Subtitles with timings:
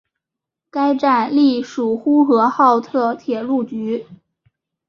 [0.71, 4.07] 该站隶属呼和浩特铁路局。